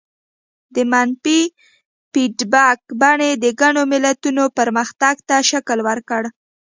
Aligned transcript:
د 0.75 0.77
منفي 0.91 1.39
فیډبک 2.11 2.79
بڼې 3.01 3.31
د 3.43 3.45
ګڼو 3.61 3.81
ملتونو 3.93 4.43
پرمختګ 4.57 5.15
ته 5.27 5.35
شکل 5.51 5.77
ورکړ. 5.89 6.23